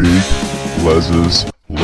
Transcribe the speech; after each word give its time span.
Les's 0.00 1.44
League. 1.68 1.82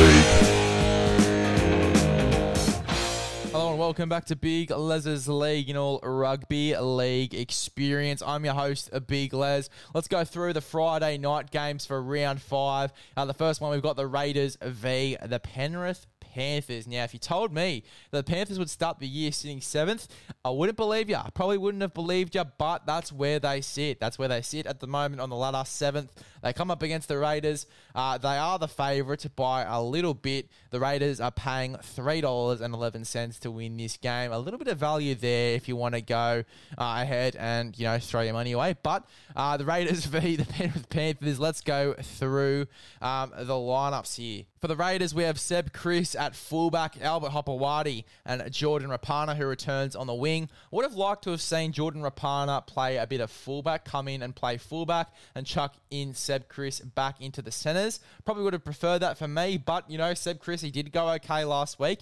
Hello 3.51 3.71
and 3.71 3.79
welcome 3.79 4.07
back 4.07 4.23
to 4.25 4.37
Big 4.37 4.71
Les's 4.71 5.27
League, 5.27 5.67
you 5.67 5.73
know, 5.73 5.99
rugby 6.01 6.77
league 6.77 7.33
experience. 7.33 8.21
I'm 8.25 8.45
your 8.45 8.53
host, 8.53 8.89
Big 9.07 9.33
Les. 9.33 9.69
Let's 9.93 10.07
go 10.07 10.23
through 10.23 10.53
the 10.53 10.61
Friday 10.61 11.17
night 11.17 11.51
games 11.51 11.85
for 11.85 12.01
round 12.01 12.41
five. 12.41 12.93
Uh, 13.17 13.25
the 13.25 13.33
first 13.33 13.59
one, 13.59 13.71
we've 13.71 13.81
got 13.81 13.97
the 13.97 14.07
Raiders 14.07 14.57
v 14.61 15.17
the 15.21 15.39
Penrith 15.39 16.07
Panthers. 16.35 16.85
Now, 16.85 17.05
if 17.05 17.13
you 17.13 17.19
told 17.19 17.53
me 17.53 17.83
the 18.11 18.21
Panthers 18.21 18.59
would 18.59 18.69
start 18.69 18.99
the 18.99 19.07
year 19.07 19.31
sitting 19.31 19.61
seventh, 19.61 20.09
I 20.43 20.49
wouldn't 20.49 20.75
believe 20.75 21.09
you. 21.09 21.15
I 21.15 21.29
probably 21.33 21.57
wouldn't 21.57 21.81
have 21.81 21.93
believed 21.93 22.35
you, 22.35 22.43
but 22.57 22.85
that's 22.85 23.11
where 23.11 23.39
they 23.39 23.61
sit. 23.61 24.01
That's 24.01 24.19
where 24.19 24.27
they 24.27 24.41
sit 24.41 24.67
at 24.67 24.81
the 24.81 24.87
moment 24.87 25.21
on 25.21 25.29
the 25.29 25.37
ladder, 25.37 25.63
seventh. 25.65 26.11
They 26.45 26.53
come 26.53 26.69
up 26.69 26.83
against 26.83 27.07
the 27.07 27.17
Raiders. 27.17 27.65
Uh, 27.95 28.19
they 28.19 28.37
are 28.37 28.59
the 28.59 28.67
favourite 28.67 29.25
by 29.35 29.63
a 29.63 29.81
little 29.81 30.13
bit. 30.13 30.47
The 30.69 30.79
Raiders 30.79 31.19
are 31.19 31.31
paying 31.31 31.73
$3.11 31.73 33.39
to 33.39 33.49
win 33.49 33.77
this 33.77 33.97
game. 33.97 34.31
A 34.31 34.37
little 34.37 34.59
bit 34.59 34.67
of 34.67 34.77
value 34.77 35.15
there 35.15 35.55
if 35.55 35.67
you 35.67 35.75
want 35.75 35.95
to 35.95 36.01
go 36.01 36.43
uh, 36.77 36.99
ahead 37.01 37.35
and, 37.35 37.75
you 37.79 37.85
know, 37.85 37.97
throw 37.97 38.21
your 38.21 38.33
money 38.33 38.51
away. 38.51 38.75
But 38.83 39.07
uh, 39.35 39.57
the 39.57 39.65
Raiders 39.65 40.05
v. 40.05 40.35
the 40.35 40.45
Penrith 40.45 40.87
Panthers, 40.89 41.39
let's 41.39 41.61
go 41.61 41.95
through 41.99 42.67
um, 43.01 43.31
the 43.35 43.53
lineups 43.53 44.15
here. 44.17 44.43
For 44.65 44.67
the 44.67 44.75
Raiders, 44.75 45.13
we 45.13 45.21
have 45.23 45.39
Seb 45.39 45.73
Kris 45.73 46.15
at 46.15 46.35
fullback, 46.35 46.99
Albert 46.99 47.29
Hopoate, 47.29 48.03
and 48.25 48.51
Jordan 48.51 48.89
Rapana, 48.89 49.35
who 49.35 49.45
returns 49.45 49.95
on 49.95 50.07
the 50.07 50.13
wing. 50.15 50.49
Would 50.71 50.85
have 50.85 50.95
liked 50.95 51.23
to 51.25 51.31
have 51.31 51.41
seen 51.41 51.71
Jordan 51.71 52.01
Rapana 52.01 52.65
play 52.65 52.97
a 52.97 53.05
bit 53.05 53.21
of 53.21 53.29
fullback, 53.29 53.85
come 53.85 54.07
in 54.07 54.23
and 54.23 54.35
play 54.35 54.57
fullback, 54.57 55.13
and 55.35 55.45
chuck 55.45 55.75
in 55.91 56.15
Seb 56.15 56.34
Kris 56.47 56.79
back 56.79 57.21
into 57.21 57.41
the 57.41 57.51
centres. 57.51 57.99
Probably 58.25 58.43
would 58.43 58.53
have 58.53 58.63
preferred 58.63 58.99
that 58.99 59.17
for 59.17 59.27
me, 59.27 59.57
but 59.57 59.89
you 59.89 59.97
know, 59.97 60.13
Seb 60.13 60.39
Kris, 60.39 60.61
he 60.61 60.71
did 60.71 60.91
go 60.91 61.09
okay 61.11 61.43
last 61.45 61.79
week 61.79 61.99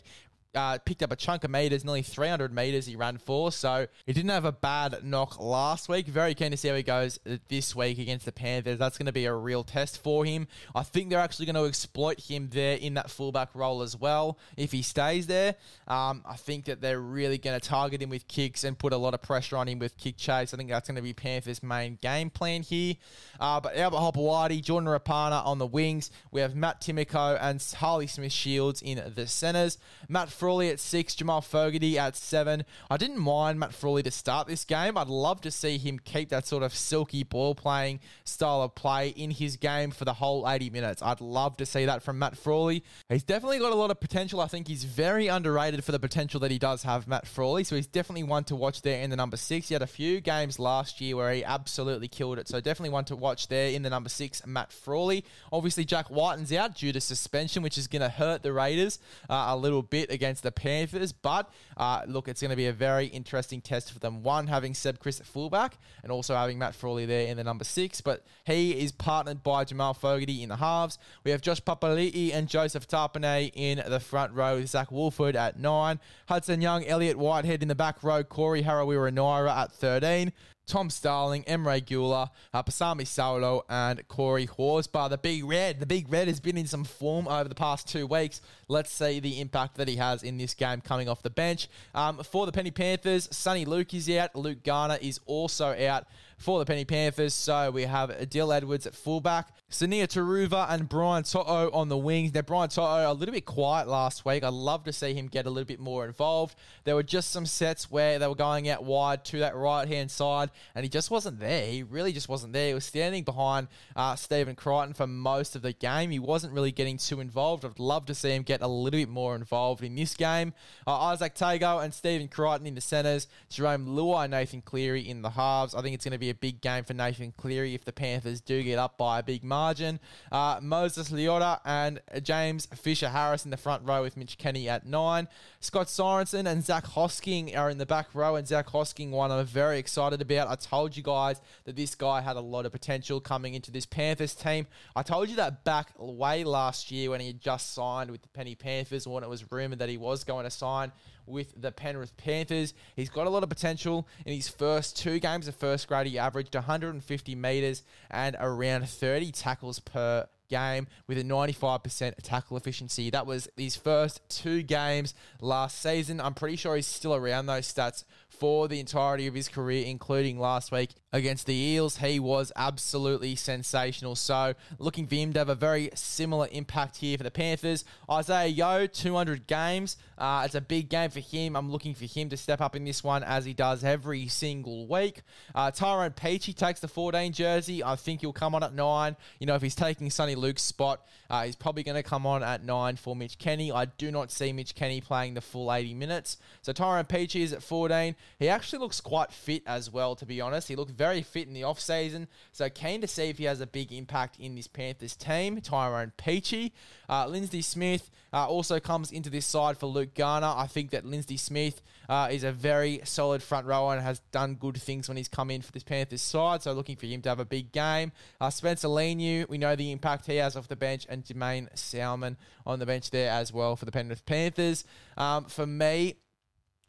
uh, 0.55 0.77
picked 0.79 1.03
up 1.03 1.11
a 1.11 1.15
chunk 1.15 1.43
of 1.43 1.51
meters, 1.51 1.83
nearly 1.83 2.01
300 2.01 2.53
meters 2.53 2.85
he 2.85 2.95
ran 2.95 3.17
for. 3.17 3.51
So 3.51 3.87
he 4.05 4.13
didn't 4.13 4.31
have 4.31 4.45
a 4.45 4.51
bad 4.51 5.03
knock 5.03 5.39
last 5.39 5.89
week. 5.89 6.07
Very 6.07 6.33
keen 6.35 6.51
to 6.51 6.57
see 6.57 6.67
how 6.67 6.75
he 6.75 6.83
goes 6.83 7.19
this 7.47 7.75
week 7.75 7.99
against 7.99 8.25
the 8.25 8.31
Panthers. 8.31 8.77
That's 8.77 8.97
going 8.97 9.07
to 9.07 9.11
be 9.11 9.25
a 9.25 9.33
real 9.33 9.63
test 9.63 10.01
for 10.01 10.25
him. 10.25 10.47
I 10.75 10.83
think 10.83 11.09
they're 11.09 11.19
actually 11.19 11.47
going 11.47 11.55
to 11.55 11.65
exploit 11.65 12.19
him 12.19 12.49
there 12.51 12.77
in 12.77 12.93
that 12.95 13.09
fullback 13.09 13.49
role 13.53 13.81
as 13.81 13.97
well 13.97 14.37
if 14.57 14.71
he 14.71 14.81
stays 14.81 15.27
there. 15.27 15.55
Um, 15.87 16.23
I 16.25 16.35
think 16.35 16.65
that 16.65 16.81
they're 16.81 16.99
really 16.99 17.37
going 17.37 17.59
to 17.59 17.65
target 17.65 18.01
him 18.01 18.09
with 18.09 18.27
kicks 18.27 18.63
and 18.63 18.77
put 18.77 18.93
a 18.93 18.97
lot 18.97 19.13
of 19.13 19.21
pressure 19.21 19.57
on 19.57 19.67
him 19.67 19.79
with 19.79 19.97
kick 19.97 20.17
chase. 20.17 20.53
I 20.53 20.57
think 20.57 20.69
that's 20.69 20.87
going 20.87 20.95
to 20.95 21.01
be 21.01 21.13
Panthers' 21.13 21.63
main 21.63 21.97
game 22.01 22.29
plan 22.29 22.61
here. 22.61 22.95
Uh, 23.39 23.59
but 23.59 23.75
Albert 23.75 23.97
Hopoate, 23.97 24.61
Jordan 24.61 24.89
Rapana 24.89 25.45
on 25.45 25.57
the 25.57 25.67
wings. 25.67 26.11
We 26.31 26.41
have 26.41 26.55
Matt 26.55 26.81
Timoko 26.81 27.37
and 27.41 27.63
Harley 27.77 28.07
Smith 28.07 28.31
Shields 28.31 28.81
in 28.81 29.01
the 29.15 29.27
centres. 29.27 29.77
Matt 30.07 30.29
Frawley 30.43 30.67
at 30.67 30.81
six, 30.81 31.15
Jamal 31.15 31.39
Fogarty 31.39 31.97
at 31.97 32.17
seven. 32.17 32.65
I 32.91 32.97
didn't 32.97 33.17
mind 33.17 33.61
Matt 33.61 33.73
Frawley 33.73 34.03
to 34.03 34.11
start 34.11 34.45
this 34.45 34.65
game. 34.65 34.97
I'd 34.97 35.07
love 35.07 35.39
to 35.39 35.51
see 35.51 35.77
him 35.77 35.99
keep 35.99 36.27
that 36.31 36.45
sort 36.45 36.63
of 36.63 36.75
silky 36.75 37.23
ball 37.23 37.55
playing 37.55 38.01
style 38.25 38.61
of 38.61 38.75
play 38.75 39.07
in 39.07 39.31
his 39.31 39.55
game 39.55 39.91
for 39.91 40.03
the 40.03 40.11
whole 40.11 40.45
80 40.45 40.69
minutes. 40.69 41.01
I'd 41.01 41.21
love 41.21 41.55
to 41.57 41.65
see 41.65 41.85
that 41.85 42.03
from 42.03 42.19
Matt 42.19 42.37
Frawley. 42.37 42.83
He's 43.07 43.23
definitely 43.23 43.59
got 43.59 43.71
a 43.71 43.75
lot 43.75 43.89
of 43.89 44.01
potential. 44.01 44.41
I 44.41 44.47
think 44.47 44.67
he's 44.67 44.83
very 44.83 45.27
underrated 45.27 45.81
for 45.81 45.93
the 45.93 45.99
potential 45.99 46.41
that 46.41 46.51
he 46.51 46.59
does 46.59 46.83
have, 46.83 47.07
Matt 47.07 47.25
Frawley. 47.25 47.63
So 47.63 47.77
he's 47.77 47.87
definitely 47.87 48.23
one 48.23 48.43
to 48.43 48.55
watch 48.57 48.81
there 48.81 49.01
in 49.01 49.11
the 49.11 49.15
number 49.15 49.37
six. 49.37 49.69
He 49.69 49.75
had 49.75 49.81
a 49.81 49.87
few 49.87 50.19
games 50.19 50.59
last 50.59 50.99
year 50.99 51.15
where 51.15 51.31
he 51.31 51.45
absolutely 51.45 52.09
killed 52.09 52.37
it. 52.37 52.49
So 52.49 52.59
definitely 52.59 52.89
one 52.89 53.05
to 53.05 53.15
watch 53.15 53.47
there 53.47 53.69
in 53.69 53.81
the 53.81 53.89
number 53.89 54.09
six, 54.09 54.45
Matt 54.45 54.73
Frawley. 54.73 55.23
Obviously, 55.53 55.85
Jack 55.85 56.09
Wighton's 56.09 56.51
out 56.51 56.75
due 56.75 56.91
to 56.91 56.99
suspension, 56.99 57.63
which 57.63 57.77
is 57.77 57.87
going 57.87 58.01
to 58.01 58.09
hurt 58.09 58.43
the 58.43 58.51
Raiders 58.51 58.99
uh, 59.29 59.45
a 59.47 59.55
little 59.55 59.81
bit 59.81 60.11
against 60.11 60.32
against 60.33 60.43
the 60.43 60.51
Panthers. 60.51 61.11
But 61.11 61.51
uh, 61.77 62.01
look, 62.07 62.27
it's 62.27 62.41
going 62.41 62.49
to 62.49 62.57
be 62.57 62.67
a 62.67 62.73
very 62.73 63.05
interesting 63.05 63.61
test 63.61 63.91
for 63.91 63.99
them. 63.99 64.23
One, 64.23 64.47
having 64.47 64.73
Seb 64.73 64.99
Kris 64.99 65.19
at 65.19 65.27
fullback 65.27 65.77
and 66.01 66.11
also 66.11 66.35
having 66.35 66.57
Matt 66.57 66.73
Frawley 66.73 67.05
there 67.05 67.27
in 67.27 67.37
the 67.37 67.43
number 67.43 67.63
six. 67.63 68.01
But 68.01 68.25
he 68.45 68.71
is 68.71 68.91
partnered 68.91 69.43
by 69.43 69.63
Jamal 69.65 69.93
Fogarty 69.93 70.41
in 70.41 70.49
the 70.49 70.55
halves. 70.55 70.97
We 71.23 71.31
have 71.31 71.41
Josh 71.41 71.61
Papali'i 71.61 72.33
and 72.33 72.47
Joseph 72.47 72.87
Tapine 72.87 73.51
in 73.53 73.83
the 73.87 73.99
front 73.99 74.33
row. 74.33 74.55
with 74.57 74.69
Zac 74.69 74.91
Woolford 74.91 75.35
at 75.35 75.59
nine. 75.59 75.99
Hudson 76.27 76.61
Young, 76.61 76.83
Elliot 76.85 77.17
Whitehead 77.17 77.61
in 77.61 77.67
the 77.67 77.75
back 77.75 78.03
row. 78.03 78.23
Corey 78.23 78.63
Harawira 78.63 79.13
Naera 79.13 79.55
at 79.55 79.71
13. 79.71 80.33
Tom 80.65 80.89
Starling, 80.89 81.43
Emre 81.43 81.81
Guler, 81.83 82.29
uh, 82.53 82.63
Pasami 82.63 83.03
Saulo, 83.03 83.63
and 83.69 84.07
Corey 84.07 84.47
Horsburgh. 84.47 85.09
The 85.09 85.17
Big 85.17 85.43
Red. 85.43 85.79
The 85.79 85.85
Big 85.85 86.11
Red 86.11 86.27
has 86.27 86.39
been 86.39 86.57
in 86.57 86.67
some 86.67 86.83
form 86.83 87.27
over 87.27 87.49
the 87.49 87.55
past 87.55 87.87
two 87.87 88.07
weeks. 88.07 88.41
Let's 88.67 88.91
see 88.91 89.19
the 89.19 89.41
impact 89.41 89.75
that 89.75 89.87
he 89.87 89.97
has 89.97 90.23
in 90.23 90.37
this 90.37 90.53
game 90.53 90.81
coming 90.81 91.09
off 91.09 91.21
the 91.21 91.29
bench. 91.29 91.67
Um, 91.93 92.23
for 92.23 92.45
the 92.45 92.51
Penny 92.51 92.71
Panthers, 92.71 93.27
Soni 93.27 93.67
Luke 93.67 93.93
is 93.93 94.09
out. 94.09 94.35
Luke 94.35 94.63
Garner 94.63 94.97
is 95.01 95.19
also 95.25 95.75
out 95.87 96.05
for 96.37 96.59
the 96.59 96.65
Penny 96.65 96.85
Panthers. 96.85 97.33
So 97.33 97.71
we 97.71 97.83
have 97.83 98.29
Dill 98.29 98.51
Edwards 98.51 98.85
at 98.85 98.95
fullback, 98.95 99.49
Sunia 99.69 100.07
Turuva 100.07 100.67
and 100.69 100.87
Brian 100.87 101.23
To'o 101.23 101.69
on 101.73 101.89
the 101.89 101.97
wings. 101.97 102.33
Now, 102.33 102.41
Brian 102.41 102.69
To'o, 102.69 103.11
a 103.11 103.13
little 103.13 103.33
bit 103.33 103.45
quiet 103.45 103.87
last 103.87 104.25
week. 104.25 104.43
I'd 104.43 104.53
love 104.53 104.83
to 104.83 104.93
see 104.93 105.13
him 105.13 105.27
get 105.27 105.45
a 105.45 105.49
little 105.49 105.67
bit 105.67 105.79
more 105.79 106.05
involved. 106.05 106.55
There 106.83 106.95
were 106.95 107.03
just 107.03 107.31
some 107.31 107.45
sets 107.45 107.89
where 107.89 108.19
they 108.19 108.27
were 108.27 108.35
going 108.35 108.69
out 108.69 108.83
wide 108.83 109.25
to 109.25 109.39
that 109.39 109.55
right 109.55 109.87
hand 109.87 110.11
side, 110.11 110.51
and 110.75 110.83
he 110.83 110.89
just 110.89 111.09
wasn't 111.09 111.39
there. 111.39 111.65
He 111.65 111.83
really 111.83 112.11
just 112.11 112.29
wasn't 112.29 112.53
there. 112.53 112.67
He 112.67 112.73
was 112.73 112.85
standing 112.85 113.23
behind 113.23 113.67
uh, 113.95 114.15
Stephen 114.15 114.55
Crichton 114.55 114.93
for 114.93 115.07
most 115.07 115.55
of 115.55 115.61
the 115.61 115.73
game. 115.73 116.11
He 116.11 116.19
wasn't 116.19 116.53
really 116.53 116.71
getting 116.71 116.97
too 116.97 117.19
involved. 117.19 117.65
I'd 117.65 117.79
love 117.79 118.05
to 118.05 118.15
see 118.15 118.31
him 118.31 118.43
get 118.43 118.61
a 118.61 118.67
little 118.67 118.99
bit 118.99 119.09
more 119.09 119.35
involved 119.35 119.83
in 119.83 119.95
this 119.95 120.13
game. 120.15 120.53
Uh, 120.85 121.15
Izack 121.15 121.35
Tago 121.35 121.83
and 121.83 121.93
Stephen 121.93 122.27
Crichton 122.27 122.67
in 122.67 122.75
the 122.75 122.81
centres, 122.81 123.27
Jarome 123.49 123.87
Luai, 123.87 124.29
Nathan 124.29 124.61
Cleary 124.61 125.07
in 125.07 125.21
the 125.21 125.31
halves. 125.31 125.73
I 125.73 125.81
think 125.81 125.95
it's 125.95 126.05
going 126.05 126.11
to 126.11 126.17
be 126.17 126.22
a 126.29 126.35
big 126.35 126.61
game 126.61 126.83
for 126.83 126.93
Nathan 126.93 127.33
Cleary 127.35 127.73
if 127.73 127.85
the 127.85 127.93
Panthers 127.93 128.41
do 128.41 128.61
get 128.63 128.79
up 128.79 128.97
by 128.97 129.19
a 129.19 129.23
big 129.23 129.43
margin. 129.43 129.99
Uh, 130.31 130.59
Moses 130.61 131.09
Leota 131.09 131.59
and 131.65 132.01
James 132.21 132.65
Fisher 132.67 133.09
Harris 133.09 133.45
in 133.45 133.51
the 133.51 133.57
front 133.57 133.83
row 133.85 134.01
with 134.01 134.17
Mitch 134.17 134.37
Kenny 134.37 134.69
at 134.69 134.85
nine. 134.85 135.27
Scott 135.59 135.87
Sorensen 135.87 136.47
and 136.49 136.63
Zach 136.63 136.85
Hosking 136.85 137.57
are 137.57 137.69
in 137.69 137.77
the 137.77 137.85
back 137.85 138.07
row, 138.13 138.35
and 138.35 138.47
Zach 138.47 138.67
Hosking, 138.67 139.11
one 139.11 139.31
I'm 139.31 139.45
very 139.45 139.79
excited 139.79 140.21
about. 140.21 140.47
I 140.47 140.55
told 140.55 140.95
you 140.95 141.03
guys 141.03 141.41
that 141.65 141.75
this 141.75 141.95
guy 141.95 142.21
had 142.21 142.35
a 142.35 142.41
lot 142.41 142.65
of 142.65 142.71
potential 142.71 143.19
coming 143.19 143.53
into 143.53 143.71
this 143.71 143.85
Panthers 143.85 144.35
team. 144.35 144.67
I 144.95 145.03
told 145.03 145.29
you 145.29 145.35
that 145.37 145.63
back 145.63 145.91
way 145.97 146.43
last 146.43 146.91
year 146.91 147.09
when 147.09 147.19
he 147.19 147.33
just 147.33 147.73
signed 147.73 148.11
with 148.11 148.21
the 148.21 148.29
Penny 148.29 148.55
Panthers, 148.55 149.07
when 149.07 149.23
it 149.23 149.29
was 149.29 149.51
rumored 149.51 149.79
that 149.79 149.89
he 149.89 149.97
was 149.97 150.23
going 150.23 150.45
to 150.45 150.51
sign 150.51 150.91
with 151.25 151.59
the 151.59 151.71
Penrith 151.71 152.15
Panthers. 152.17 152.73
He's 152.95 153.09
got 153.09 153.27
a 153.27 153.29
lot 153.29 153.43
of 153.43 153.49
potential. 153.49 154.07
In 154.25 154.33
his 154.33 154.47
first 154.47 154.97
two 154.97 155.19
games 155.19 155.47
of 155.47 155.55
first 155.55 155.87
grade, 155.87 156.07
he 156.07 156.17
averaged 156.17 156.55
150 156.55 157.35
metres 157.35 157.83
and 158.09 158.35
around 158.39 158.87
30 158.87 159.31
tackles 159.31 159.79
per 159.79 160.27
game 160.49 160.87
with 161.07 161.17
a 161.17 161.23
95% 161.23 162.15
tackle 162.21 162.57
efficiency. 162.57 163.09
That 163.09 163.25
was 163.25 163.47
his 163.57 163.75
first 163.75 164.21
two 164.29 164.63
games 164.63 165.13
last 165.41 165.81
season. 165.81 166.21
I'm 166.21 166.33
pretty 166.33 166.55
sure 166.55 166.75
he's 166.75 166.87
still 166.87 167.15
around 167.15 167.45
those 167.45 167.71
stats 167.71 168.03
for 168.33 168.67
the 168.67 168.79
entirety 168.79 169.27
of 169.27 169.35
his 169.35 169.47
career, 169.47 169.85
including 169.85 170.39
last 170.39 170.71
week 170.71 170.95
against 171.11 171.45
the 171.45 171.53
Eels. 171.53 171.97
He 171.97 172.19
was 172.19 172.51
absolutely 172.55 173.35
sensational. 173.35 174.15
So, 174.15 174.55
looking 174.79 175.07
for 175.07 175.15
him 175.15 175.33
to 175.33 175.39
have 175.39 175.49
a 175.49 175.55
very 175.55 175.89
similar 175.93 176.47
impact 176.51 176.97
here 176.97 177.17
for 177.17 177.23
the 177.23 177.31
Panthers. 177.31 177.85
Isaiah 178.09 178.47
Yeo, 178.47 178.87
200 178.87 179.47
games. 179.47 179.97
Uh, 180.17 180.43
it's 180.45 180.55
a 180.55 180.61
big 180.61 180.89
game 180.89 181.09
for 181.09 181.19
him. 181.19 181.55
I'm 181.55 181.71
looking 181.71 181.93
for 181.93 182.05
him 182.05 182.29
to 182.29 182.37
step 182.37 182.59
up 182.59 182.75
in 182.75 182.83
this 182.83 183.03
one 183.03 183.23
as 183.23 183.45
he 183.45 183.53
does 183.53 183.83
every 183.83 184.27
single 184.27 184.87
week. 184.87 185.21
Uh, 185.53 185.71
Tyrone 185.71 186.11
Peachey 186.11 186.55
takes 186.55 186.79
the 186.79 186.87
14 186.87 187.31
jersey. 187.33 187.83
I 187.83 187.95
think 187.95 188.21
he'll 188.21 188.33
come 188.33 188.55
on 188.55 188.63
at 188.63 188.73
9. 188.73 189.15
You 189.39 189.47
know, 189.47 189.55
if 189.55 189.61
he's 189.61 189.75
taking 189.75 190.09
Soni 190.09 190.32
Luke's 190.35 190.61
spot, 190.61 191.05
uh, 191.29 191.43
he's 191.43 191.55
probably 191.55 191.83
going 191.83 191.95
to 191.95 192.03
come 192.03 192.25
on 192.25 192.43
at 192.43 192.63
9 192.63 192.95
for 192.95 193.15
Mitch 193.15 193.37
Kenny. 193.37 193.71
I 193.71 193.85
do 193.85 194.11
not 194.11 194.31
see 194.31 194.53
Mitch 194.53 194.75
Kenny 194.75 195.01
playing 195.01 195.33
the 195.33 195.41
full 195.41 195.73
80 195.73 195.93
minutes. 195.93 196.37
So, 196.61 196.73
Tyrone 196.73 197.05
Peachey 197.05 197.41
is 197.41 197.53
at 197.53 197.63
14. 197.63 198.15
He 198.39 198.49
actually 198.49 198.79
looks 198.79 199.01
quite 199.01 199.31
fit 199.31 199.63
as 199.65 199.91
well, 199.91 200.15
to 200.15 200.25
be 200.25 200.41
honest. 200.41 200.67
He 200.67 200.75
looked 200.75 200.91
very 200.91 201.21
fit 201.21 201.47
in 201.47 201.53
the 201.53 201.63
off 201.63 201.79
season, 201.79 202.27
so 202.51 202.69
keen 202.69 203.01
to 203.01 203.07
see 203.07 203.29
if 203.29 203.37
he 203.37 203.45
has 203.45 203.61
a 203.61 203.67
big 203.67 203.91
impact 203.91 204.37
in 204.39 204.55
this 204.55 204.67
Panthers 204.67 205.15
team. 205.15 205.59
Tyrone 205.61 206.11
Peachey, 206.17 206.71
uh, 207.09 207.27
Lindsay 207.27 207.61
Smith 207.61 208.09
uh, 208.33 208.47
also 208.47 208.79
comes 208.79 209.11
into 209.11 209.29
this 209.29 209.45
side 209.45 209.77
for 209.77 209.87
Luke 209.87 210.15
Garner. 210.15 210.53
I 210.55 210.67
think 210.67 210.91
that 210.91 211.05
Lindsay 211.05 211.37
Smith 211.37 211.81
uh, 212.09 212.29
is 212.31 212.43
a 212.43 212.51
very 212.51 213.01
solid 213.03 213.43
front 213.43 213.67
rower 213.67 213.93
and 213.93 214.01
has 214.01 214.19
done 214.31 214.55
good 214.55 214.81
things 214.81 215.07
when 215.07 215.17
he's 215.17 215.27
come 215.27 215.51
in 215.51 215.61
for 215.61 215.71
this 215.71 215.83
Panthers 215.83 216.21
side. 216.21 216.63
So 216.63 216.73
looking 216.73 216.95
for 216.95 217.05
him 217.05 217.21
to 217.21 217.29
have 217.29 217.39
a 217.39 217.45
big 217.45 217.71
game. 217.71 218.11
Uh, 218.41 218.49
Spencer 218.49 218.87
Leniu, 218.87 219.47
we 219.47 219.57
know 219.57 219.75
the 219.75 219.91
impact 219.91 220.22
he 220.25 220.37
has 220.37 220.55
off 220.55 220.67
the 220.67 220.75
bench, 220.75 221.05
and 221.09 221.23
Jaeman 221.23 221.67
Salmon 221.77 222.37
on 222.65 222.79
the 222.79 222.85
bench 222.85 223.11
there 223.11 223.31
as 223.31 223.51
well 223.53 223.75
for 223.75 223.85
the 223.85 223.91
Penrith 223.91 224.25
Panthers. 224.25 224.83
Um, 225.17 225.45
for 225.45 225.65
me, 225.65 226.15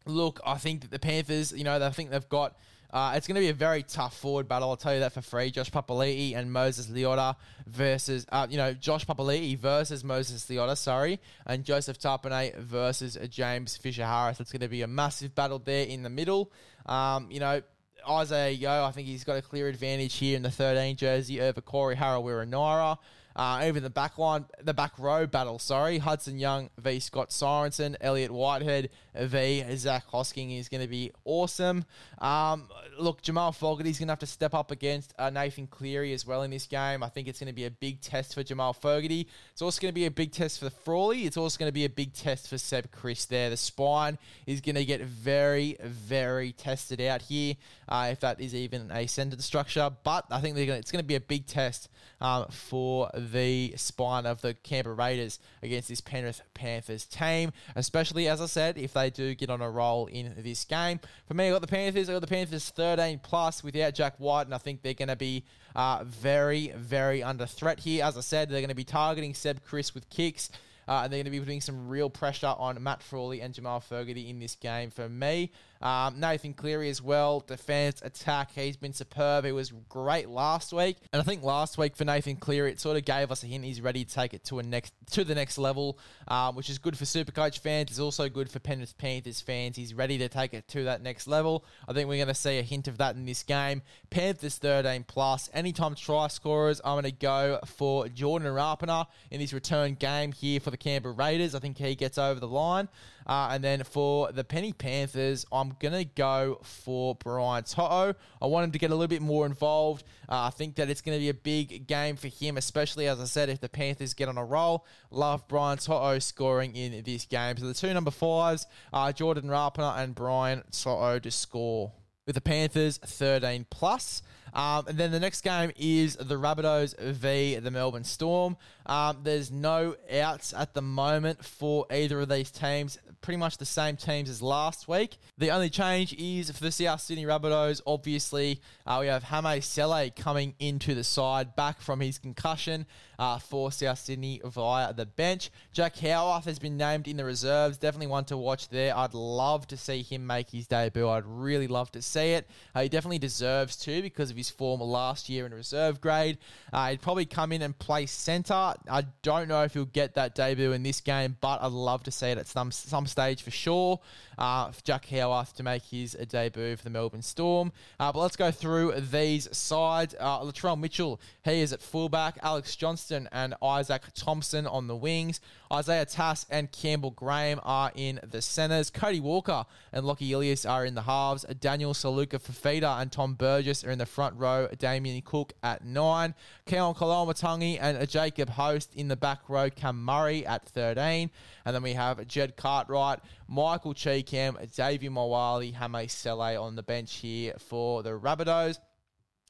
look, 0.05 0.39
I 0.45 0.55
think 0.55 0.81
that 0.81 0.91
the 0.91 0.99
Panthers, 0.99 1.51
you 1.51 1.63
know, 1.63 1.83
I 1.83 1.89
think 1.89 2.11
they've 2.11 2.29
got 2.29 2.55
Uh, 2.93 3.13
it's 3.17 3.27
going 3.27 3.35
to 3.35 3.41
be 3.41 3.49
a 3.49 3.53
very 3.53 3.83
tough 3.83 4.15
forward 4.15 4.47
battle. 4.47 4.69
I'll 4.69 4.77
tell 4.77 4.93
you 4.93 5.01
that 5.01 5.11
for 5.11 5.21
free. 5.21 5.51
Josh 5.51 5.69
Papali'i 5.69 6.33
and 6.33 6.53
Moses 6.53 6.87
Leota 6.87 7.35
versus, 7.67 8.25
uh, 8.31 8.47
you 8.49 8.55
know, 8.55 8.73
Josh 8.73 9.05
Papali'i 9.05 9.57
versus 9.57 10.01
Moses 10.01 10.45
Leota, 10.45 10.77
sorry, 10.77 11.19
and 11.45 11.65
Joseph 11.65 11.99
Tapine 11.99 12.55
versus 12.57 13.17
James 13.29 13.75
Fisher 13.75 14.05
Harris. 14.05 14.39
It's 14.39 14.51
going 14.51 14.61
to 14.61 14.69
be 14.69 14.81
a 14.81 14.87
massive 14.87 15.35
battle 15.35 15.59
there 15.59 15.85
in 15.85 16.03
the 16.03 16.09
middle. 16.09 16.53
Um, 16.85 17.27
you 17.29 17.41
know, 17.41 17.61
Isaiah 18.07 18.51
Yeo, 18.51 18.85
I 18.85 18.91
think 18.91 19.07
he's 19.07 19.25
got 19.25 19.35
a 19.35 19.41
clear 19.41 19.67
advantage 19.67 20.15
here 20.15 20.37
in 20.37 20.43
the 20.43 20.51
13 20.51 20.95
jersey 20.95 21.41
over 21.41 21.59
Corey 21.59 21.97
Harawira-Naera. 21.97 22.97
Uh, 23.35 23.63
even 23.65 23.83
the 23.83 23.89
back 23.89 24.17
line, 24.17 24.45
the 24.63 24.73
back 24.73 24.97
row 24.97 25.27
battle, 25.27 25.59
sorry. 25.59 25.97
Hudson 25.97 26.39
Young 26.39 26.69
v 26.77 26.99
Scott 26.99 27.31
Sorensen, 27.31 27.95
Elliot 27.99 28.31
Whitehead 28.31 28.89
v 29.13 29.63
Zach 29.75 30.05
Hosking 30.11 30.57
is 30.57 30.69
going 30.69 30.81
to 30.81 30.87
be 30.87 31.11
awesome. 31.25 31.83
Um, 32.19 32.69
look, 32.97 33.21
Jamal 33.21 33.51
Fogarty's 33.51 33.99
going 33.99 34.07
to 34.07 34.11
have 34.13 34.19
to 34.19 34.25
step 34.25 34.53
up 34.53 34.71
against 34.71 35.13
uh, 35.19 35.29
Nathan 35.29 35.67
Cleary 35.67 36.13
as 36.13 36.25
well 36.25 36.43
in 36.43 36.51
this 36.51 36.65
game. 36.65 37.03
I 37.03 37.09
think 37.09 37.27
it's 37.27 37.39
going 37.39 37.47
to 37.47 37.53
be 37.53 37.65
a 37.65 37.71
big 37.71 38.01
test 38.01 38.33
for 38.33 38.43
Jamal 38.43 38.73
Fogarty. 38.73 39.27
It's 39.51 39.61
also 39.61 39.81
going 39.81 39.91
to 39.91 39.95
be 39.95 40.05
a 40.05 40.11
big 40.11 40.31
test 40.31 40.59
for 40.59 40.69
Frawley. 40.69 41.25
It's 41.25 41.37
also 41.37 41.57
going 41.57 41.69
to 41.69 41.73
be 41.73 41.85
a 41.85 41.89
big 41.89 42.13
test 42.13 42.47
for 42.47 42.57
Seb 42.57 42.91
Kris 42.91 43.25
there. 43.25 43.49
The 43.49 43.57
spine 43.57 44.17
is 44.45 44.61
going 44.61 44.75
to 44.75 44.85
get 44.85 45.01
very, 45.01 45.77
very 45.83 46.53
tested 46.53 47.01
out 47.01 47.21
here, 47.21 47.55
uh, 47.89 48.09
if 48.11 48.21
that 48.21 48.39
is 48.39 48.55
even 48.55 48.91
a 48.91 49.07
sentence 49.07 49.45
structure. 49.45 49.89
But 50.03 50.25
I 50.31 50.39
think 50.39 50.55
gonna, 50.55 50.73
it's 50.73 50.91
going 50.91 51.03
to 51.03 51.07
be 51.07 51.15
a 51.15 51.19
big 51.19 51.47
test 51.47 51.89
um, 52.21 52.47
for 52.49 53.09
the 53.31 53.73
spine 53.77 54.25
of 54.25 54.41
the 54.41 54.53
Canberra 54.53 54.95
Raiders 54.95 55.39
against 55.61 55.89
this 55.89 56.01
Penrith 56.01 56.41
Panthers 56.53 57.05
team, 57.05 57.51
especially 57.75 58.27
as 58.27 58.41
I 58.41 58.45
said, 58.45 58.77
if 58.77 58.93
they 58.93 59.09
do 59.09 59.35
get 59.35 59.49
on 59.49 59.61
a 59.61 59.69
roll 59.69 60.07
in 60.07 60.33
this 60.37 60.65
game. 60.65 60.99
For 61.27 61.33
me, 61.33 61.47
I 61.47 61.51
got 61.51 61.61
the 61.61 61.67
Panthers. 61.67 62.09
I 62.09 62.13
got 62.13 62.21
the 62.21 62.27
Panthers 62.27 62.69
13 62.69 63.19
plus 63.23 63.63
without 63.63 63.93
Jack 63.93 64.15
White, 64.17 64.43
and 64.43 64.53
I 64.53 64.57
think 64.57 64.81
they're 64.81 64.93
going 64.93 65.09
to 65.09 65.15
be 65.15 65.43
uh, 65.75 66.03
very, 66.05 66.69
very 66.75 67.21
under 67.21 67.45
threat 67.45 67.79
here. 67.79 68.03
As 68.03 68.17
I 68.17 68.21
said, 68.21 68.49
they're 68.49 68.61
going 68.61 68.69
to 68.69 68.75
be 68.75 68.83
targeting 68.83 69.33
Seb 69.33 69.63
Kris 69.63 69.93
with 69.93 70.09
kicks. 70.09 70.49
Uh, 70.87 71.01
and 71.03 71.11
they're 71.11 71.17
going 71.17 71.25
to 71.25 71.31
be 71.31 71.39
putting 71.39 71.61
some 71.61 71.87
real 71.87 72.09
pressure 72.09 72.53
on 72.57 72.81
Matt 72.81 73.01
Frawley 73.01 73.41
and 73.41 73.53
Jamal 73.53 73.79
Fogarty 73.79 74.29
in 74.29 74.39
this 74.39 74.55
game 74.55 74.91
for 74.91 75.09
me. 75.09 75.51
Um, 75.81 76.19
Nathan 76.19 76.53
Cleary 76.53 76.89
as 76.89 77.01
well, 77.01 77.41
defense, 77.41 78.01
attack. 78.03 78.51
He's 78.55 78.77
been 78.77 78.93
superb. 78.93 79.45
He 79.45 79.51
was 79.51 79.71
great 79.89 80.29
last 80.29 80.73
week, 80.73 80.97
and 81.11 81.21
I 81.21 81.23
think 81.23 81.43
last 81.43 81.77
week 81.77 81.95
for 81.95 82.05
Nathan 82.05 82.37
Cleary, 82.37 82.71
it 82.71 82.79
sort 82.79 82.97
of 82.97 83.05
gave 83.05 83.31
us 83.31 83.43
a 83.43 83.47
hint 83.47 83.65
he's 83.65 83.81
ready 83.81 84.03
to 84.05 84.11
take 84.11 84.33
it 84.33 84.43
to 84.45 84.59
a 84.59 84.63
next 84.63 84.93
to 85.11 85.23
the 85.23 85.35
next 85.35 85.57
level, 85.57 85.99
um, 86.27 86.55
which 86.55 86.69
is 86.69 86.77
good 86.77 86.97
for 86.97 87.05
Supercoach 87.05 87.59
fans. 87.59 87.91
It's 87.91 87.99
also 87.99 88.29
good 88.29 88.49
for 88.49 88.59
Penrith 88.59 88.97
Panthers 88.97 89.41
fans. 89.41 89.75
He's 89.75 89.93
ready 89.93 90.17
to 90.17 90.29
take 90.29 90.53
it 90.53 90.67
to 90.69 90.85
that 90.85 91.01
next 91.01 91.27
level. 91.27 91.65
I 91.87 91.93
think 91.93 92.09
we're 92.09 92.17
going 92.17 92.27
to 92.29 92.33
see 92.33 92.57
a 92.57 92.63
hint 92.63 92.87
of 92.87 92.97
that 92.97 93.15
in 93.15 93.25
this 93.25 93.43
game. 93.43 93.81
Panthers 94.09 94.57
13 94.57 95.03
plus. 95.07 95.49
Anytime 95.53 95.95
try 95.95 96.27
scorers, 96.27 96.81
I'm 96.83 96.95
going 96.95 97.03
to 97.03 97.11
go 97.11 97.59
for 97.65 98.07
Jordan 98.07 98.47
Rapana 98.47 99.07
in 99.29 99.39
his 99.39 99.53
return 99.53 99.95
game 99.95 100.31
here 100.31 100.59
for 100.59 100.71
the 100.71 100.74
Canberra 100.77 101.13
Raiders. 101.13 101.55
I 101.55 101.59
think 101.59 101.77
he 101.77 101.95
gets 101.95 102.17
over 102.17 102.39
the 102.39 102.47
line. 102.47 102.89
Uh, 103.25 103.49
and 103.51 103.63
then 103.63 103.83
for 103.83 104.31
the 104.31 104.43
Penny 104.43 104.71
Panthers, 104.71 105.45
I'm 105.51 105.75
going 105.79 105.93
to 105.93 106.05
go 106.05 106.59
for 106.63 107.15
Brian 107.15 107.63
To'o. 107.63 108.13
I 108.41 108.45
want 108.45 108.65
him 108.65 108.71
to 108.71 108.79
get 108.79 108.91
a 108.91 108.95
little 108.95 109.07
bit 109.07 109.21
more 109.21 109.45
involved. 109.45 110.03
Uh, 110.29 110.43
I 110.43 110.49
think 110.51 110.75
that 110.75 110.89
it's 110.89 111.01
going 111.01 111.17
to 111.17 111.19
be 111.19 111.29
a 111.29 111.33
big 111.33 111.87
game 111.87 112.17
for 112.17 112.27
him, 112.27 112.57
especially, 112.57 113.07
as 113.07 113.19
I 113.19 113.25
said, 113.25 113.49
if 113.49 113.59
the 113.59 113.69
Panthers 113.69 114.13
get 114.13 114.29
on 114.29 114.37
a 114.37 114.45
roll. 114.45 114.85
Love 115.09 115.47
Brian 115.47 115.77
To'o 115.77 116.19
scoring 116.19 116.75
in 116.75 117.03
this 117.03 117.25
game. 117.25 117.57
So 117.57 117.65
the 117.65 117.73
two 117.73 117.93
number 117.93 118.11
fives 118.11 118.67
are 118.93 119.11
Jordan 119.11 119.45
Rapana 119.45 119.97
and 119.97 120.13
Brian 120.13 120.63
To'o 120.71 121.19
to 121.19 121.31
score 121.31 121.93
with 122.25 122.35
the 122.35 122.41
Panthers 122.41 122.97
13 122.97 123.65
plus. 123.69 124.21
Um, 124.55 124.87
and 124.87 124.97
then 124.97 125.11
the 125.11 125.19
next 125.19 125.41
game 125.41 125.71
is 125.75 126.15
the 126.15 126.35
Rabbitohs 126.35 126.97
v 126.97 127.57
the 127.57 127.69
Melbourne 127.69 128.05
Storm. 128.05 128.55
Um, 128.85 129.17
there's 129.23 129.51
no 129.51 129.95
outs 130.11 130.53
at 130.53 130.73
the 130.73 130.81
moment 130.81 131.43
for 131.43 131.85
either 131.91 132.21
of 132.21 132.29
these 132.29 132.51
teams. 132.51 132.97
Pretty 133.21 133.37
much 133.37 133.57
the 133.57 133.65
same 133.65 133.97
teams 133.97 134.29
as 134.29 134.41
last 134.41 134.87
week. 134.87 135.17
The 135.37 135.51
only 135.51 135.69
change 135.69 136.13
is 136.13 136.51
for 136.51 136.63
the 136.63 136.71
South 136.71 137.01
Sydney 137.01 137.25
Rabbitohs. 137.25 137.81
Obviously, 137.85 138.61
uh, 138.85 138.99
we 139.01 139.07
have 139.07 139.23
Hame 139.23 139.61
Sele 139.61 140.09
coming 140.15 140.53
into 140.59 140.93
the 140.93 141.03
side 141.03 141.55
back 141.55 141.81
from 141.81 141.99
his 141.99 142.19
concussion 142.19 142.85
uh, 143.17 143.39
for 143.39 143.71
South 143.71 143.99
Sydney 143.99 144.41
via 144.45 144.93
the 144.93 145.05
bench. 145.05 145.49
Jack 145.73 145.95
Howarth 145.97 146.45
has 146.45 146.59
been 146.59 146.77
named 146.77 147.07
in 147.07 147.17
the 147.17 147.25
reserves. 147.25 147.77
Definitely 147.77 148.07
one 148.07 148.25
to 148.25 148.37
watch 148.37 148.69
there. 148.69 148.95
I'd 148.95 149.15
love 149.15 149.67
to 149.67 149.77
see 149.77 150.03
him 150.03 150.25
make 150.27 150.51
his 150.51 150.67
debut. 150.67 151.09
I'd 151.09 151.25
really 151.25 151.67
love 151.67 151.91
to 151.93 152.01
see 152.01 152.33
it. 152.33 152.47
Uh, 152.75 152.83
he 152.83 152.89
definitely 152.89 153.19
deserves 153.19 153.75
to 153.77 154.01
because 154.03 154.29
of 154.29 154.37
his 154.37 154.44
form 154.49 154.81
last 154.81 155.29
year 155.29 155.45
in 155.45 155.53
reserve 155.53 156.01
grade. 156.01 156.37
Uh, 156.71 156.89
he'd 156.89 157.01
probably 157.01 157.25
come 157.25 157.51
in 157.51 157.61
and 157.61 157.77
play 157.77 158.05
centre. 158.05 158.53
I 158.53 159.05
don't 159.21 159.47
know 159.47 159.63
if 159.63 159.73
he'll 159.73 159.85
get 159.85 160.15
that 160.15 160.35
debut 160.35 160.71
in 160.71 160.83
this 160.83 161.01
game, 161.01 161.37
but 161.41 161.61
I'd 161.61 161.71
love 161.71 162.03
to 162.03 162.11
see 162.11 162.27
it 162.27 162.37
at 162.37 162.47
some 162.47 162.71
some 162.71 163.07
stage 163.07 163.41
for 163.41 163.51
sure. 163.51 163.99
Uh, 164.37 164.69
for 164.71 164.81
Jack 164.83 165.05
Howarth 165.05 165.55
to 165.55 165.63
make 165.63 165.83
his 165.83 166.13
debut 166.27 166.75
for 166.75 166.83
the 166.83 166.89
Melbourne 166.89 167.21
Storm. 167.21 167.71
Uh, 167.99 168.11
but 168.11 168.19
let's 168.19 168.35
go 168.35 168.51
through 168.51 168.93
these 168.99 169.55
sides. 169.55 170.13
Uh, 170.19 170.41
Latrell 170.41 170.77
Mitchell, 170.77 171.21
he 171.45 171.61
is 171.61 171.71
at 171.71 171.81
fullback. 171.81 172.37
Alex 172.41 172.75
Johnston 172.75 173.29
and 173.31 173.55
Isaac 173.63 174.01
Thompson 174.13 174.67
on 174.67 174.87
the 174.87 174.95
wings. 174.95 175.39
Isaiah 175.71 176.05
Tass 176.05 176.45
and 176.49 176.71
Campbell 176.71 177.11
Graham 177.11 177.59
are 177.63 177.91
in 177.95 178.19
the 178.23 178.41
centres. 178.41 178.89
Cody 178.89 179.19
Walker 179.19 179.65
and 179.91 180.05
Lockie 180.05 180.31
Ilias 180.31 180.65
are 180.65 180.85
in 180.85 180.95
the 180.95 181.03
halves. 181.03 181.45
Daniel 181.59 181.93
Suluka 181.93 182.39
Fifita 182.39 183.01
and 183.01 183.11
Tom 183.11 183.33
Burgess 183.33 183.83
are 183.83 183.91
in 183.91 183.99
the 183.99 184.05
front 184.05 184.34
row. 184.37 184.67
Damien 184.77 185.21
Cook 185.21 185.53
at 185.63 185.85
nine. 185.85 186.33
Keon 186.65 186.93
Koloamatangi 186.93 187.77
and 187.79 188.07
Jacob 188.09 188.49
Host 188.49 188.95
in 188.95 189.07
the 189.07 189.15
back 189.15 189.49
row. 189.49 189.69
Cam 189.69 190.03
Murray 190.03 190.45
at 190.45 190.65
13. 190.69 191.29
And 191.65 191.75
then 191.75 191.83
we 191.83 191.93
have 191.93 192.25
Jed 192.27 192.55
Cartwright, 192.57 193.19
Michael 193.47 193.93
Chee-Kam, 193.93 194.57
Davey 194.75 195.09
Moale, 195.09 195.71
Hame 195.73 196.07
Sele 196.07 196.61
on 196.61 196.75
the 196.75 196.83
bench 196.83 197.15
here 197.15 197.55
for 197.59 198.03
the 198.03 198.11
Rabbitohs. 198.11 198.77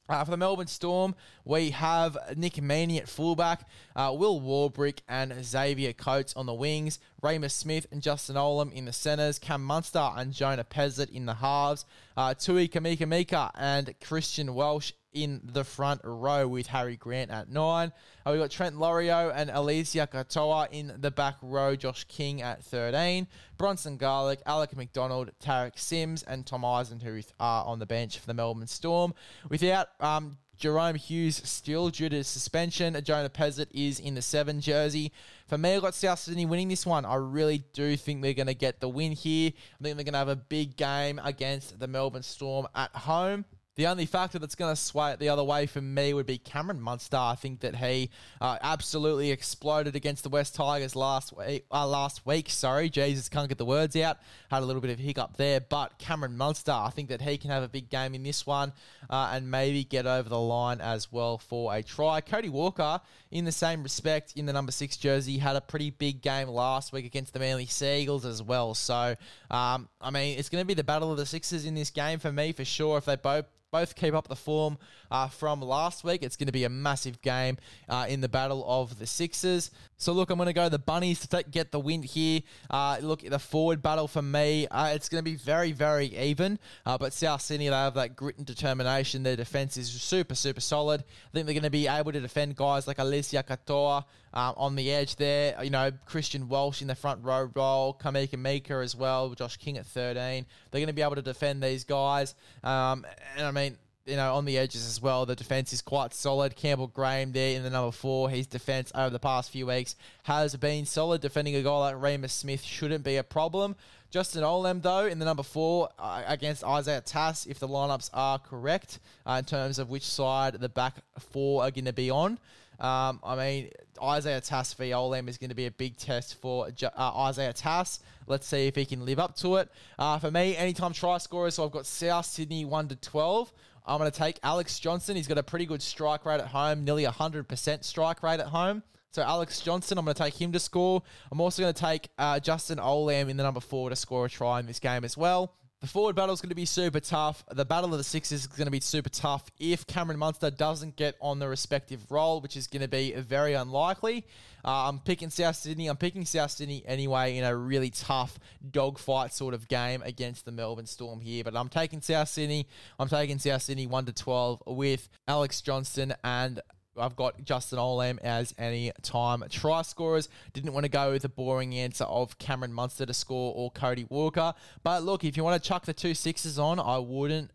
Uh, 0.08 0.24
for 0.24 0.30
the 0.30 0.36
Melbourne 0.36 0.68
Storm, 0.68 1.16
we 1.44 1.70
have 1.70 2.16
Nick 2.36 2.54
Meaney 2.54 2.98
at 2.98 3.08
fullback, 3.08 3.68
uh, 3.96 4.14
Will 4.16 4.40
Warbrick 4.40 5.00
and 5.08 5.34
Xavier 5.44 5.92
Coates 5.92 6.32
on 6.36 6.46
the 6.46 6.54
wings, 6.54 7.00
Reimis 7.22 7.50
Smith 7.50 7.86
and 7.90 8.00
Justin 8.00 8.36
Olam 8.36 8.72
in 8.72 8.84
the 8.84 8.92
centres, 8.92 9.40
Cam 9.40 9.64
Munster 9.64 10.10
and 10.16 10.32
Jonah 10.32 10.62
Pezet 10.64 11.10
in 11.10 11.26
the 11.26 11.34
halves, 11.34 11.84
uh, 12.16 12.34
Tui 12.34 12.68
Kamikamica 12.68 13.50
and 13.56 13.94
Christian 14.00 14.54
Welch 14.54 14.94
in 15.16 15.40
the 15.42 15.64
front 15.64 16.02
row 16.04 16.46
with 16.46 16.66
Harry 16.66 16.96
Grant 16.96 17.30
at 17.30 17.50
nine. 17.50 17.90
Uh, 18.24 18.30
we've 18.32 18.40
got 18.40 18.50
Trent 18.50 18.76
Loiero 18.76 19.32
and 19.34 19.50
Eliesa 19.50 20.06
Katoa 20.06 20.68
in 20.70 20.92
the 20.98 21.10
back 21.10 21.36
row, 21.40 21.74
Josh 21.74 22.04
King 22.04 22.42
at 22.42 22.62
13. 22.62 23.26
Bronson 23.56 23.96
Garlick, 23.96 24.40
Alec 24.44 24.76
McDonald, 24.76 25.30
Tariq 25.42 25.78
Sims, 25.78 26.22
and 26.22 26.46
Tom 26.46 26.62
Eisenhuth 26.62 27.32
are 27.40 27.64
on 27.64 27.78
the 27.78 27.86
bench 27.86 28.18
for 28.18 28.26
the 28.26 28.34
Melbourne 28.34 28.66
Storm. 28.66 29.14
Without 29.48 29.88
um, 30.00 30.36
Jahrome 30.58 30.96
Hughes 30.96 31.40
still 31.44 31.90
due 31.90 32.08
to 32.08 32.24
suspension. 32.24 32.98
Jonah 33.04 33.28
Pezet 33.28 33.68
is 33.72 34.00
in 34.00 34.14
the 34.14 34.22
seven 34.22 34.60
jersey. 34.60 35.12
For 35.46 35.58
me, 35.58 35.76
I 35.76 35.80
got 35.80 35.94
South 35.94 36.18
Sydney 36.18 36.46
winning 36.46 36.68
this 36.68 36.86
one. 36.86 37.04
I 37.04 37.16
really 37.16 37.64
do 37.72 37.96
think 37.96 38.22
they're 38.22 38.34
going 38.34 38.46
to 38.46 38.54
get 38.54 38.80
the 38.80 38.88
win 38.88 39.12
here. 39.12 39.52
I 39.54 39.82
think 39.82 39.96
they're 39.96 40.04
going 40.04 40.14
to 40.14 40.18
have 40.18 40.28
a 40.28 40.36
big 40.36 40.76
game 40.76 41.20
against 41.22 41.78
the 41.78 41.86
Melbourne 41.86 42.22
Storm 42.22 42.66
at 42.74 42.90
home. 42.94 43.44
The 43.76 43.88
only 43.88 44.06
factor 44.06 44.38
that's 44.38 44.54
going 44.54 44.74
to 44.74 44.80
sway 44.80 45.12
it 45.12 45.18
the 45.18 45.28
other 45.28 45.44
way 45.44 45.66
for 45.66 45.82
me 45.82 46.14
would 46.14 46.24
be 46.24 46.38
Cameron 46.38 46.80
Munster. 46.80 47.18
I 47.18 47.34
think 47.34 47.60
that 47.60 47.76
he 47.76 48.08
uh, 48.40 48.56
absolutely 48.62 49.30
exploded 49.30 49.94
against 49.94 50.22
the 50.22 50.30
West 50.30 50.54
Tigers 50.54 50.96
last 50.96 51.36
week. 51.36 51.66
Uh, 51.70 51.86
last 51.86 52.24
week, 52.24 52.48
sorry, 52.48 52.88
Jesus 52.88 53.28
can't 53.28 53.50
get 53.50 53.58
the 53.58 53.66
words 53.66 53.94
out. 53.94 54.16
Had 54.50 54.62
a 54.62 54.64
little 54.64 54.80
bit 54.80 54.92
of 54.92 54.98
hiccup 54.98 55.36
there, 55.36 55.60
but 55.60 55.98
Cameron 55.98 56.38
Munster, 56.38 56.72
I 56.72 56.88
think 56.88 57.10
that 57.10 57.20
he 57.20 57.36
can 57.36 57.50
have 57.50 57.62
a 57.62 57.68
big 57.68 57.90
game 57.90 58.14
in 58.14 58.22
this 58.22 58.46
one 58.46 58.72
uh, 59.10 59.32
and 59.34 59.50
maybe 59.50 59.84
get 59.84 60.06
over 60.06 60.26
the 60.26 60.40
line 60.40 60.80
as 60.80 61.12
well 61.12 61.36
for 61.36 61.74
a 61.74 61.82
try. 61.82 62.22
Cody 62.22 62.48
Walker, 62.48 63.02
in 63.30 63.44
the 63.44 63.52
same 63.52 63.82
respect, 63.82 64.32
in 64.36 64.46
the 64.46 64.54
number 64.54 64.72
six 64.72 64.96
jersey, 64.96 65.36
had 65.36 65.54
a 65.54 65.60
pretty 65.60 65.90
big 65.90 66.22
game 66.22 66.48
last 66.48 66.94
week 66.94 67.04
against 67.04 67.34
the 67.34 67.40
Manly 67.40 67.66
Seagulls 67.66 68.24
as 68.24 68.42
well. 68.42 68.72
So, 68.72 69.16
um, 69.50 69.90
I 70.00 70.10
mean, 70.10 70.38
it's 70.38 70.48
going 70.48 70.62
to 70.62 70.66
be 70.66 70.72
the 70.72 70.82
battle 70.82 71.12
of 71.12 71.18
the 71.18 71.26
sixes 71.26 71.66
in 71.66 71.74
this 71.74 71.90
game 71.90 72.18
for 72.18 72.32
me 72.32 72.52
for 72.52 72.64
sure. 72.64 72.96
If 72.96 73.04
they 73.04 73.16
both 73.16 73.44
both 73.76 73.94
keep 73.94 74.14
up 74.14 74.26
the 74.26 74.36
form 74.36 74.78
uh, 75.10 75.28
from 75.28 75.60
last 75.60 76.02
week. 76.02 76.22
It's 76.22 76.36
going 76.36 76.46
to 76.46 76.52
be 76.52 76.64
a 76.64 76.70
massive 76.70 77.20
game 77.20 77.58
uh, 77.90 78.06
in 78.08 78.22
the 78.22 78.28
battle 78.28 78.64
of 78.66 78.98
the 78.98 79.06
Sixers. 79.06 79.70
So 79.98 80.12
look, 80.12 80.30
I'm 80.30 80.36
going 80.36 80.46
to 80.46 80.52
go 80.52 80.68
the 80.68 80.78
bunnies 80.78 81.20
to 81.20 81.28
take, 81.28 81.50
get 81.50 81.72
the 81.72 81.80
win 81.80 82.02
here. 82.02 82.40
Uh, 82.68 82.98
look, 83.00 83.22
the 83.22 83.38
forward 83.38 83.82
battle 83.82 84.06
for 84.06 84.20
me, 84.20 84.66
uh, 84.68 84.88
it's 84.88 85.08
going 85.08 85.24
to 85.24 85.30
be 85.30 85.36
very, 85.36 85.72
very 85.72 86.14
even. 86.18 86.58
Uh, 86.84 86.98
but 86.98 87.12
South 87.12 87.40
Sydney, 87.40 87.68
they 87.68 87.74
have 87.74 87.94
that 87.94 88.14
grit 88.14 88.36
and 88.36 88.46
determination. 88.46 89.22
Their 89.22 89.36
defense 89.36 89.76
is 89.76 89.88
super, 89.88 90.34
super 90.34 90.60
solid. 90.60 91.00
I 91.00 91.30
think 91.32 91.46
they're 91.46 91.54
going 91.54 91.62
to 91.62 91.70
be 91.70 91.88
able 91.88 92.12
to 92.12 92.20
defend 92.20 92.56
guys 92.56 92.86
like 92.86 92.98
Eliesa 92.98 93.42
Katoa 93.42 94.04
um, 94.34 94.54
on 94.58 94.76
the 94.76 94.92
edge 94.92 95.16
there. 95.16 95.56
You 95.62 95.70
know, 95.70 95.90
Christian 96.04 96.48
Welch 96.48 96.82
in 96.82 96.88
the 96.88 96.94
front 96.94 97.24
row 97.24 97.50
role, 97.54 97.98
Kamikamica 97.98 98.84
as 98.84 98.94
well, 98.94 99.30
Josh 99.30 99.56
King 99.56 99.78
at 99.78 99.86
13. 99.86 100.44
They're 100.70 100.80
going 100.80 100.88
to 100.88 100.92
be 100.92 101.02
able 101.02 101.16
to 101.16 101.22
defend 101.22 101.62
these 101.62 101.84
guys. 101.84 102.34
Um, 102.62 103.06
and 103.36 103.46
I 103.46 103.50
mean, 103.50 103.78
you 104.06 104.16
know, 104.16 104.34
on 104.34 104.44
the 104.44 104.56
edges 104.56 104.86
as 104.86 105.02
well. 105.02 105.26
The 105.26 105.34
defense 105.34 105.72
is 105.72 105.82
quite 105.82 106.14
solid. 106.14 106.54
Campbell 106.54 106.86
Graham 106.86 107.32
there 107.32 107.56
in 107.56 107.62
the 107.62 107.70
number 107.70 107.90
four. 107.90 108.30
His 108.30 108.46
defense 108.46 108.92
over 108.94 109.10
the 109.10 109.18
past 109.18 109.50
few 109.50 109.66
weeks 109.66 109.96
has 110.22 110.54
been 110.56 110.86
solid. 110.86 111.20
Defending 111.20 111.56
a 111.56 111.62
guy 111.62 111.78
like 111.78 111.96
Reimis 111.96 112.30
Smith 112.30 112.62
shouldn't 112.62 113.04
be 113.04 113.16
a 113.16 113.24
problem. 113.24 113.76
Justin 114.10 114.42
Olam, 114.42 114.80
though, 114.80 115.06
in 115.06 115.18
the 115.18 115.24
number 115.24 115.42
four 115.42 115.88
uh, 115.98 116.22
against 116.26 116.62
Isaiah 116.64 117.00
Tass, 117.00 117.46
if 117.46 117.58
the 117.58 117.68
lineups 117.68 118.08
are 118.14 118.38
correct 118.38 119.00
uh, 119.26 119.32
in 119.40 119.44
terms 119.44 119.78
of 119.78 119.90
which 119.90 120.06
side 120.06 120.54
the 120.54 120.68
back 120.68 120.94
four 121.18 121.62
are 121.64 121.70
going 121.70 121.86
to 121.86 121.92
be 121.92 122.10
on. 122.10 122.38
Um, 122.78 123.20
I 123.24 123.36
mean, 123.36 123.70
Isaiah 124.02 124.40
Tass 124.40 124.74
v 124.74 124.90
Olam 124.90 125.28
is 125.28 125.38
going 125.38 125.48
to 125.48 125.56
be 125.56 125.66
a 125.66 125.70
big 125.70 125.96
test 125.96 126.40
for 126.40 126.68
uh, 126.68 127.24
Isaiah 127.24 127.52
Tass. 127.52 128.00
Let's 128.26 128.46
see 128.46 128.66
if 128.66 128.76
he 128.76 128.84
can 128.84 129.04
live 129.04 129.18
up 129.18 129.36
to 129.36 129.56
it. 129.56 129.70
Uh, 129.98 130.18
for 130.18 130.30
me, 130.30 130.56
anytime 130.56 130.92
try 130.92 131.18
scorers, 131.18 131.54
so 131.54 131.64
I've 131.64 131.72
got 131.72 131.86
South 131.86 132.26
Sydney 132.26 132.64
1 132.64 132.88
to 132.88 132.96
12. 132.96 133.52
I'm 133.86 133.98
going 133.98 134.10
to 134.10 134.18
take 134.18 134.38
Alex 134.42 134.78
Johnston. 134.78 135.16
He's 135.16 135.28
got 135.28 135.38
a 135.38 135.42
pretty 135.42 135.66
good 135.66 135.82
strike 135.82 136.24
rate 136.24 136.40
at 136.40 136.48
home, 136.48 136.84
nearly 136.84 137.04
100% 137.04 137.84
strike 137.84 138.22
rate 138.22 138.40
at 138.40 138.46
home. 138.46 138.82
So 139.12 139.22
Alex 139.22 139.60
Johnston, 139.60 139.96
I'm 139.96 140.04
going 140.04 140.14
to 140.14 140.22
take 140.22 140.40
him 140.40 140.52
to 140.52 140.58
score. 140.58 141.02
I'm 141.32 141.40
also 141.40 141.62
going 141.62 141.72
to 141.72 141.80
take 141.80 142.08
uh, 142.18 142.40
Justin 142.40 142.78
Olam 142.78 143.30
in 143.30 143.36
the 143.36 143.44
number 143.44 143.60
four 143.60 143.88
to 143.88 143.96
score 143.96 144.26
a 144.26 144.28
try 144.28 144.60
in 144.60 144.66
this 144.66 144.78
game 144.78 145.04
as 145.04 145.16
well. 145.16 145.54
The 145.86 145.92
forward 145.92 146.16
battle 146.16 146.34
is 146.34 146.40
going 146.40 146.48
to 146.48 146.56
be 146.56 146.64
super 146.64 146.98
tough. 146.98 147.44
The 147.48 147.64
battle 147.64 147.92
of 147.92 147.98
the 147.98 148.02
sixes 148.02 148.40
is 148.40 148.46
going 148.48 148.66
to 148.66 148.72
be 148.72 148.80
super 148.80 149.08
tough 149.08 149.44
if 149.56 149.86
Cameron 149.86 150.18
Munster 150.18 150.50
doesn't 150.50 150.96
get 150.96 151.14
on 151.20 151.38
the 151.38 151.46
respective 151.46 152.10
role, 152.10 152.40
which 152.40 152.56
is 152.56 152.66
going 152.66 152.82
to 152.82 152.88
be 152.88 153.12
very 153.12 153.54
unlikely. 153.54 154.26
Uh, 154.64 154.88
I'm 154.88 154.98
picking 154.98 155.30
South 155.30 155.54
Sydney. 155.54 155.86
I'm 155.86 155.96
picking 155.96 156.24
South 156.24 156.50
Sydney 156.50 156.82
anyway 156.86 157.36
in 157.36 157.44
a 157.44 157.54
really 157.54 157.90
tough 157.90 158.36
dogfight 158.68 159.32
sort 159.32 159.54
of 159.54 159.68
game 159.68 160.02
against 160.04 160.44
the 160.44 160.50
Melbourne 160.50 160.86
Storm 160.86 161.20
here. 161.20 161.44
But 161.44 161.54
I'm 161.54 161.68
taking 161.68 162.00
South 162.00 162.30
Sydney. 162.30 162.66
I'm 162.98 163.08
taking 163.08 163.38
South 163.38 163.62
Sydney 163.62 163.86
1 163.86 164.06
to 164.06 164.12
12 164.12 164.64
with 164.66 165.08
Alex 165.28 165.60
Johnston 165.60 166.14
and 166.24 166.60
I've 166.98 167.16
got 167.16 167.44
Justin 167.44 167.78
Olam 167.78 168.18
as 168.20 168.54
any 168.58 168.92
time 169.02 169.44
try 169.50 169.82
scorers. 169.82 170.28
Didn't 170.52 170.72
want 170.72 170.84
to 170.84 170.90
go 170.90 171.12
with 171.12 171.22
the 171.22 171.28
boring 171.28 171.74
answer 171.74 172.04
of 172.04 172.38
Cameron 172.38 172.72
Munster 172.72 173.06
to 173.06 173.14
score 173.14 173.52
or 173.54 173.70
Cody 173.70 174.06
Walker. 174.08 174.54
But 174.82 175.02
look, 175.02 175.24
if 175.24 175.36
you 175.36 175.44
want 175.44 175.62
to 175.62 175.68
chuck 175.68 175.84
the 175.84 175.94
two 175.94 176.14
sixes 176.14 176.58
on, 176.58 176.78
I 176.80 176.98
wouldn't 176.98 177.50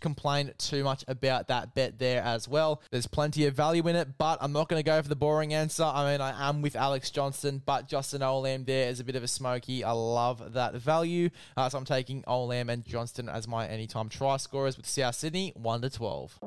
complain 0.00 0.52
too 0.58 0.82
much 0.84 1.04
about 1.08 1.48
that 1.48 1.74
bet 1.74 1.98
there 1.98 2.22
as 2.22 2.48
well. 2.48 2.82
There's 2.90 3.06
plenty 3.06 3.46
of 3.46 3.54
value 3.54 3.86
in 3.88 3.96
it, 3.96 4.18
but 4.18 4.38
I'm 4.40 4.52
not 4.52 4.68
going 4.68 4.80
to 4.80 4.84
go 4.84 5.00
for 5.02 5.08
the 5.08 5.16
boring 5.16 5.54
answer. 5.54 5.84
I 5.84 6.10
mean, 6.12 6.20
I 6.20 6.48
am 6.48 6.62
with 6.62 6.76
Alex 6.76 7.10
Johnston, 7.10 7.62
but 7.64 7.88
Justin 7.88 8.20
Olam 8.22 8.66
there 8.66 8.88
is 8.88 9.00
a 9.00 9.04
bit 9.04 9.16
of 9.16 9.22
a 9.22 9.28
smoky. 9.28 9.84
I 9.84 9.92
love 9.92 10.54
that 10.54 10.74
value. 10.74 11.30
Uh, 11.56 11.68
so 11.68 11.78
I'm 11.78 11.84
taking 11.84 12.22
Olam 12.22 12.70
and 12.70 12.84
Johnston 12.84 13.28
as 13.28 13.46
my 13.46 13.66
anytime 13.66 14.08
try 14.08 14.36
scorers 14.36 14.76
with 14.76 14.86
South 14.86 15.14
Sydney 15.14 15.52
1 15.56 15.82
to 15.82 15.90
12. 15.90 16.38